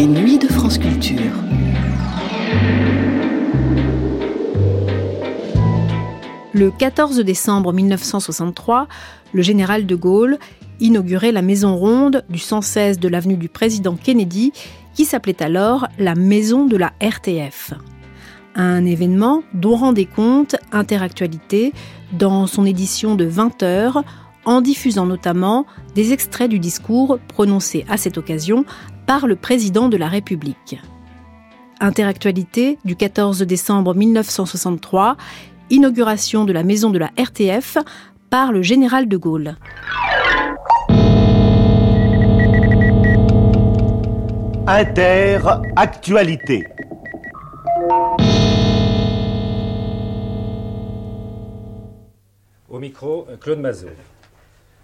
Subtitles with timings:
[0.00, 1.34] Les nuits de France Culture.
[6.54, 8.88] Le 14 décembre 1963,
[9.34, 10.38] le général de Gaulle
[10.80, 14.54] inaugurait la maison ronde du 116 de l'avenue du président Kennedy,
[14.94, 17.74] qui s'appelait alors la maison de la RTF.
[18.54, 21.74] Un événement dont rendait compte Interactualité
[22.14, 24.02] dans son édition de 20 heures,
[24.44, 28.64] en diffusant notamment des extraits du discours prononcé à cette occasion
[29.06, 30.78] par le président de la République.
[31.80, 35.16] Interactualité du 14 décembre 1963,
[35.70, 37.78] inauguration de la maison de la RTF
[38.28, 39.56] par le général de Gaulle.
[44.66, 46.64] Interactualité.
[52.68, 53.88] Au micro, Claude Mazot.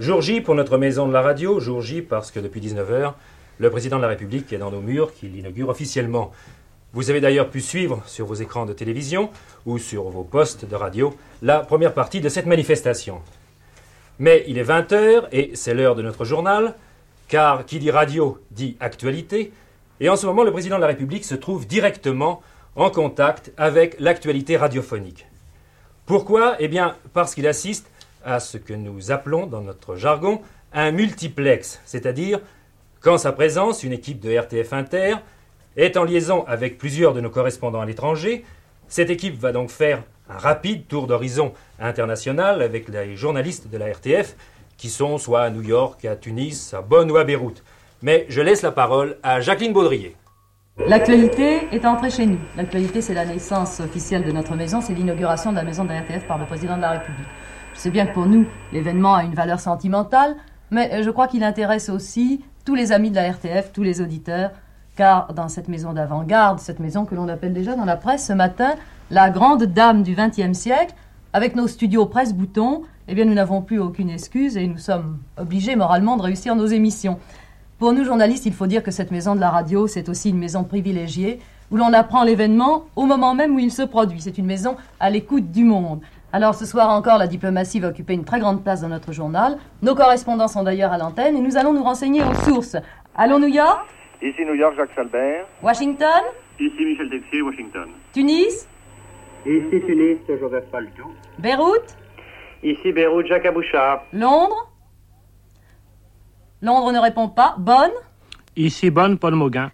[0.00, 3.12] Jour J pour notre maison de la radio, jour J parce que depuis 19h,
[3.58, 6.32] le président de la République est dans nos murs qui l'inaugure officiellement.
[6.92, 9.30] Vous avez d'ailleurs pu suivre sur vos écrans de télévision
[9.66, 13.22] ou sur vos postes de radio la première partie de cette manifestation.
[14.18, 16.74] Mais il est 20h et c'est l'heure de notre journal,
[17.28, 19.52] car qui dit radio dit actualité,
[20.00, 22.42] et en ce moment le président de la République se trouve directement
[22.74, 25.28] en contact avec l'actualité radiophonique.
[26.04, 26.56] Pourquoi?
[26.58, 27.88] Eh bien parce qu'il assiste
[28.24, 30.40] à ce que nous appelons dans notre jargon
[30.72, 32.40] un multiplex, c'est-à-dire
[33.00, 35.16] qu'en sa présence, une équipe de RTF Inter
[35.76, 38.44] est en liaison avec plusieurs de nos correspondants à l'étranger.
[38.88, 43.92] Cette équipe va donc faire un rapide tour d'horizon international avec les journalistes de la
[43.92, 44.36] RTF
[44.76, 47.62] qui sont soit à New York, à Tunis, à Bonn ou à Beyrouth.
[48.02, 50.16] Mais je laisse la parole à Jacqueline Baudrier.
[50.78, 52.38] L'actualité est entrée chez nous.
[52.56, 56.00] L'actualité, c'est la naissance officielle de notre maison, c'est l'inauguration de la maison de la
[56.00, 57.28] RTF par le président de la République.
[57.74, 60.36] Je sais bien que pour nous, l'événement a une valeur sentimentale,
[60.70, 64.52] mais je crois qu'il intéresse aussi tous les amis de la RTF, tous les auditeurs,
[64.96, 68.32] car dans cette maison d'avant-garde, cette maison que l'on appelle déjà dans la presse ce
[68.32, 68.74] matin,
[69.10, 70.94] la grande dame du XXe siècle,
[71.32, 75.74] avec nos studios presse-bouton, eh bien nous n'avons plus aucune excuse et nous sommes obligés
[75.74, 77.18] moralement de réussir nos émissions.
[77.78, 80.38] Pour nous journalistes, il faut dire que cette maison de la radio, c'est aussi une
[80.38, 81.40] maison privilégiée
[81.72, 84.20] où l'on apprend l'événement au moment même où il se produit.
[84.20, 86.00] C'est une maison à l'écoute du monde.
[86.34, 89.56] Alors ce soir encore, la diplomatie va occuper une très grande place dans notre journal.
[89.82, 92.76] Nos correspondants sont d'ailleurs à l'antenne et nous allons nous renseigner aux sources.
[93.14, 93.86] Allons New York?
[94.20, 95.46] Ici New York, Jacques Salbert.
[95.62, 96.22] Washington?
[96.58, 97.88] Ici Michel Texier, Washington.
[98.12, 98.66] Tunis?
[99.46, 101.12] Ici Tunis, Joseph Paltou.
[101.38, 101.96] Beyrouth?
[102.64, 104.02] Ici Beyrouth, Jacques Abouchard.
[104.12, 104.72] Londres?
[106.62, 107.54] Londres ne répond pas.
[107.58, 107.92] Bonne?
[108.56, 109.70] Ici Bonne, Paul Mauguin.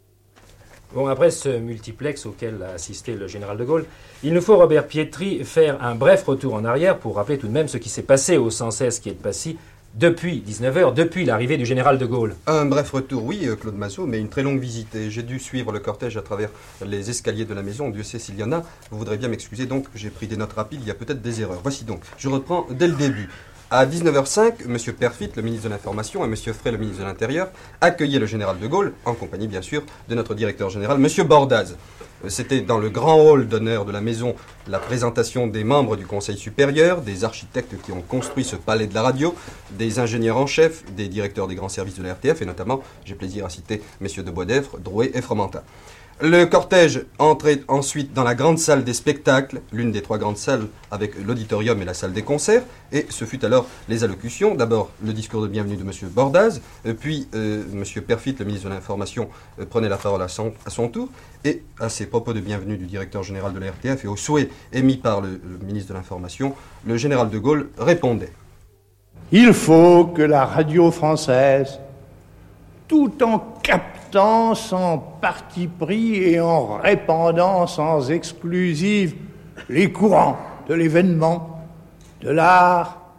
[0.93, 3.85] Bon, après ce multiplex auquel a assisté le général de Gaulle,
[4.25, 7.53] il nous faut, Robert Pietri, faire un bref retour en arrière pour rappeler tout de
[7.53, 9.57] même ce qui s'est passé au 116 qui est de Passy
[9.95, 12.35] depuis 19h, depuis l'arrivée du général de Gaulle.
[12.47, 14.97] Un bref retour, oui, euh, Claude Massot, mais une très longue visite.
[15.09, 16.51] J'ai dû suivre le cortège à travers
[16.85, 17.89] les escaliers de la maison.
[17.91, 18.63] Dieu sait s'il y en a.
[18.91, 20.81] Vous voudrez bien m'excuser, donc j'ai pris des notes rapides.
[20.83, 21.61] Il y a peut-être des erreurs.
[21.63, 23.29] Voici donc, je reprends dès le début.
[23.73, 24.95] À 19h05, M.
[24.95, 26.35] Perfit, le ministre de l'Information, et M.
[26.35, 27.51] Frey, le ministre de l'Intérieur,
[27.81, 31.27] accueillaient le général de Gaulle, en compagnie bien sûr de notre directeur général, M.
[31.29, 31.77] Bordaz.
[32.27, 34.35] C'était dans le grand hall d'honneur de la maison
[34.67, 38.95] la présentation des membres du Conseil supérieur, des architectes qui ont construit ce palais de
[38.95, 39.37] la radio,
[39.71, 43.15] des ingénieurs en chef, des directeurs des grands services de la RTF, et notamment, j'ai
[43.15, 45.63] plaisir à citer messieurs de Boisdèvre, Drouet et Fromentin.
[46.23, 50.67] Le cortège entrait ensuite dans la grande salle des spectacles, l'une des trois grandes salles
[50.91, 54.55] avec l'auditorium et la salle des concerts, et ce fut alors les allocutions.
[54.55, 55.93] D'abord le discours de bienvenue de M.
[56.11, 58.03] Bordaz, euh, puis euh, M.
[58.03, 60.53] Perfit, le ministre de l'Information, euh, prenait la parole à son,
[60.93, 61.09] tour,
[61.43, 64.51] et à ces propos de bienvenue du directeur général de la RTF et aux souhaits
[64.75, 66.55] émis par le, le ministre de l'Information,
[66.85, 68.33] le général de Gaulle répondait.
[69.33, 71.81] Il faut que la radio française,
[72.89, 79.15] tout en captant sans parti pris et en répandant sans exclusive
[79.69, 80.39] les courants
[80.69, 81.61] de l'événement,
[82.21, 83.15] de l'art,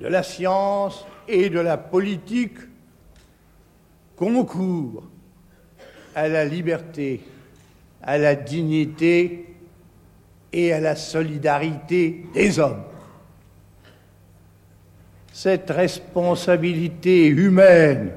[0.00, 2.58] de la science et de la politique,
[4.16, 5.04] concourt
[6.14, 7.22] à la liberté,
[8.02, 9.54] à la dignité
[10.52, 12.84] et à la solidarité des hommes.
[15.32, 18.12] Cette responsabilité humaine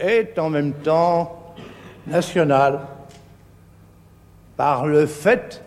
[0.00, 1.54] est en même temps
[2.06, 2.80] nationale
[4.56, 5.62] par le fait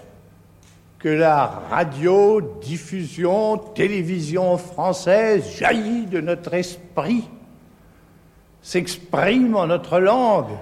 [0.99, 7.27] que la radio-diffusion, télévision française jaillit de notre esprit,
[8.61, 10.57] s'exprime en notre langue,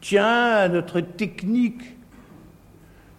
[0.00, 1.82] tient à notre technique,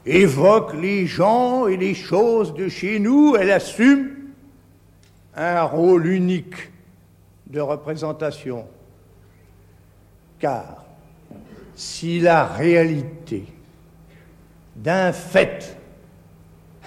[0.06, 4.10] évoque les gens et les choses de chez nous, elle assume
[5.36, 6.72] un rôle unique
[7.48, 8.66] de représentation
[10.44, 10.84] car
[11.74, 13.46] si la réalité
[14.76, 15.78] d'un fait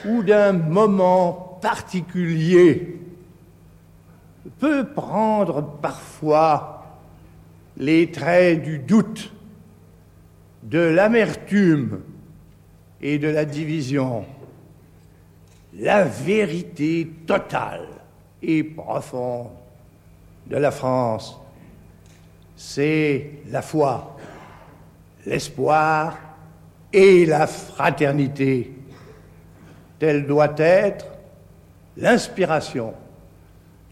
[0.05, 3.01] ou d'un moment particulier
[4.59, 6.85] peut prendre parfois
[7.79, 9.33] les traits du doute,
[10.63, 12.03] de l'amertume
[13.01, 14.27] et de la division.
[15.79, 17.89] La vérité totale
[18.43, 19.49] et profonde
[20.47, 21.41] de la France,
[22.57, 24.17] c'est la foi,
[25.27, 26.17] l'espoir
[26.93, 28.73] et la fraternité.
[29.99, 31.07] Telle doit être
[31.97, 32.95] l'inspiration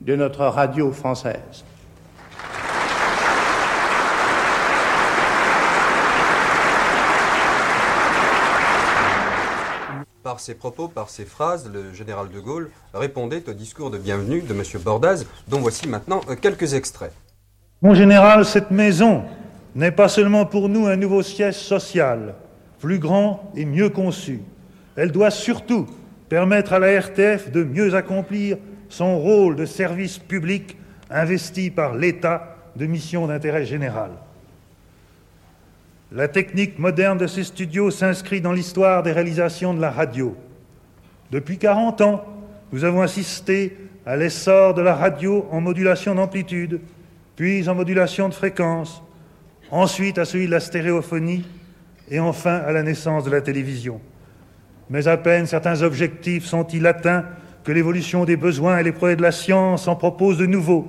[0.00, 1.64] de notre radio française.
[10.22, 14.40] Par ses propos, par ses phrases, le général de Gaulle répondait au discours de bienvenue
[14.40, 14.62] de M.
[14.82, 17.12] Bordaz, dont voici maintenant quelques extraits.
[17.84, 19.24] Mon général, cette maison
[19.74, 22.34] n'est pas seulement pour nous un nouveau siège social,
[22.80, 24.40] plus grand et mieux conçu.
[24.96, 25.86] Elle doit surtout
[26.30, 28.56] permettre à la RTF de mieux accomplir
[28.88, 30.78] son rôle de service public
[31.10, 34.12] investi par l'État de mission d'intérêt général.
[36.10, 40.34] La technique moderne de ces studios s'inscrit dans l'histoire des réalisations de la radio.
[41.30, 42.24] Depuis 40 ans,
[42.72, 43.76] nous avons assisté
[44.06, 46.80] à l'essor de la radio en modulation d'amplitude,
[47.36, 49.02] puis en modulation de fréquence,
[49.70, 51.44] ensuite à celui de la stéréophonie
[52.10, 54.00] et enfin à la naissance de la télévision.
[54.90, 57.24] Mais à peine certains objectifs sont-ils atteints
[57.64, 60.86] que l'évolution des besoins et les progrès de la science en proposent de nouveaux.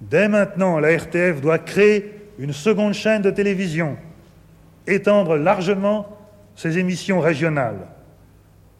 [0.00, 3.96] Dès maintenant, la RTF doit créer une seconde chaîne de télévision,
[4.86, 6.16] étendre largement
[6.54, 7.88] ses émissions régionales.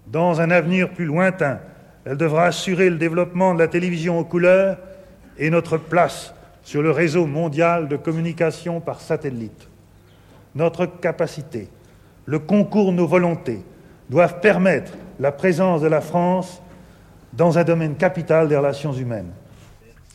[0.06, 1.58] Dans un avenir plus lointain,
[2.04, 4.78] elle devra assurer le développement de la télévision aux couleurs
[5.36, 6.32] et notre place
[6.68, 9.68] sur le réseau mondial de communication par satellite.
[10.54, 11.66] Notre capacité,
[12.26, 13.62] le concours de nos volontés
[14.10, 16.60] doivent permettre la présence de la France
[17.32, 19.30] dans un domaine capital des relations humaines.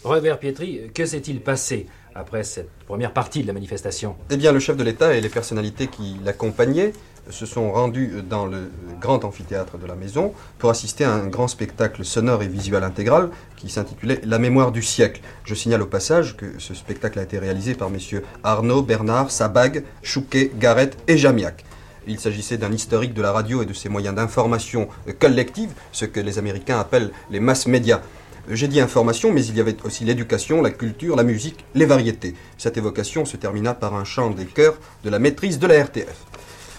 [0.04, 4.16] Robert Pietri, que s'est-il passé après cette première partie de la manifestation?
[4.30, 6.94] Eh bien, le chef de l'État et les personnalités qui l'accompagnaient
[7.30, 11.48] se sont rendus dans le grand amphithéâtre de la maison pour assister à un grand
[11.48, 15.22] spectacle sonore et visuel intégral qui s'intitulait La mémoire du siècle.
[15.46, 19.84] Je signale au passage que ce spectacle a été réalisé par messieurs Arnaud, Bernard, Sabag,
[20.02, 21.64] Chouquet, Garrett et Jamiac.
[22.06, 24.90] Il s'agissait d'un historique de la radio et de ses moyens d'information
[25.20, 28.02] collective, ce que les Américains appellent les mass médias.
[28.50, 32.36] J'ai dit information, mais il y avait aussi l'éducation, la culture, la musique, les variétés.
[32.58, 34.76] Cette évocation se termina par un chant des chœurs
[35.06, 36.26] de la maîtrise de la RTF.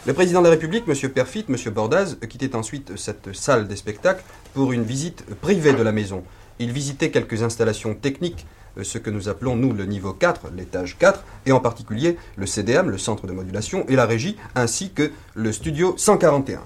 [0.07, 1.11] Le président de la République, M.
[1.11, 1.57] Perfit, M.
[1.73, 4.23] Bordaz, quittait ensuite cette salle des spectacles
[4.53, 6.25] pour une visite privée de la maison.
[6.59, 8.47] Il visitait quelques installations techniques,
[8.83, 12.91] ce que nous appelons, nous, le niveau 4, l'étage 4, et en particulier le CDM,
[12.91, 16.61] le centre de modulation, et la régie, ainsi que le studio 141.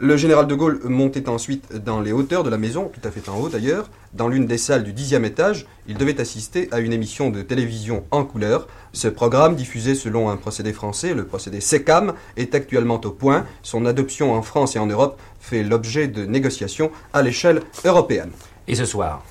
[0.00, 3.28] Le général de Gaulle montait ensuite dans les hauteurs de la maison, tout à fait
[3.28, 5.66] en haut d'ailleurs, dans l'une des salles du dixième étage.
[5.88, 8.68] Il devait assister à une émission de télévision en couleur.
[8.92, 13.44] Ce programme, diffusé selon un procédé français, le procédé SECAM, est actuellement au point.
[13.64, 18.30] Son adoption en France et en Europe fait l'objet de négociations à l'échelle européenne.
[18.68, 19.24] Et ce soir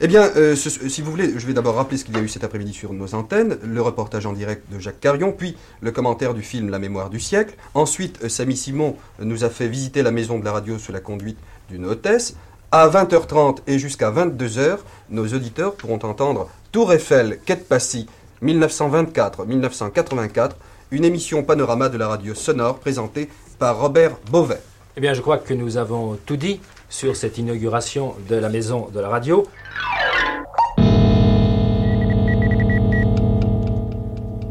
[0.00, 2.28] eh bien, euh, si vous voulez, je vais d'abord rappeler ce qu'il y a eu
[2.28, 6.34] cet après-midi sur nos antennes, le reportage en direct de Jacques Carion, puis le commentaire
[6.34, 7.54] du film La mémoire du siècle.
[7.72, 11.00] Ensuite, euh, Samy Simon nous a fait visiter la maison de la radio sous la
[11.00, 11.38] conduite
[11.70, 12.36] d'une hôtesse.
[12.72, 14.78] À 20h30 et jusqu'à 22h,
[15.08, 18.06] nos auditeurs pourront entendre Tour Eiffel, Quête Passy,
[18.42, 20.50] 1924-1984,
[20.90, 24.60] une émission panorama de la radio sonore présentée par Robert Beauvais.
[24.96, 28.88] Eh bien, je crois que nous avons tout dit sur cette inauguration de la maison
[28.92, 29.46] de la radio.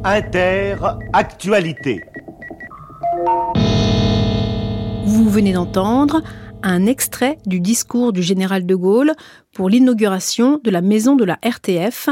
[0.04, 2.04] Inter-actualité.
[5.06, 6.22] Vous venez d'entendre
[6.62, 9.13] un extrait du discours du général de Gaulle
[9.54, 12.10] pour l'inauguration de la maison de la RTF,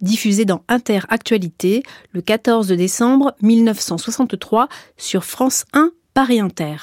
[0.00, 6.76] diffusé dans Inter-Actualité le 14 décembre 1963 sur France 1 Paris Inter.